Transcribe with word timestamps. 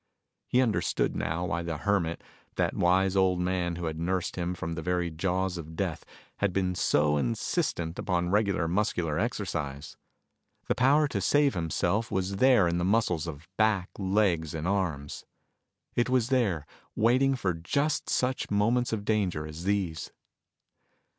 He 0.47 0.63
understood 0.63 1.15
now 1.15 1.45
why 1.45 1.61
the 1.61 1.77
Hermit, 1.77 2.23
that 2.55 2.73
wise 2.75 3.15
old 3.15 3.39
man 3.39 3.75
who 3.75 3.85
had 3.85 3.99
nursed 3.99 4.35
him 4.35 4.55
from 4.55 4.73
the 4.73 4.81
very 4.81 5.11
jaws 5.11 5.59
of 5.59 5.75
death, 5.75 6.05
had 6.37 6.51
been 6.51 6.73
so 6.73 7.17
insistent 7.17 7.99
upon 7.99 8.29
regular 8.31 8.67
muscular 8.67 9.19
exercise. 9.19 9.97
The 10.67 10.73
power 10.73 11.07
to 11.09 11.21
save 11.21 11.53
himself 11.53 12.09
was 12.09 12.37
there 12.37 12.67
in 12.67 12.79
the 12.79 12.83
muscles 12.83 13.27
of 13.27 13.47
back, 13.57 13.89
legs 13.99 14.55
and 14.55 14.67
arms. 14.67 15.23
It 15.95 16.09
was 16.09 16.29
there, 16.29 16.65
waiting 16.95 17.35
for 17.35 17.53
just 17.53 18.09
such 18.09 18.49
moments 18.49 18.91
of 18.91 19.05
danger 19.05 19.45
as 19.45 19.65
these. 19.65 20.09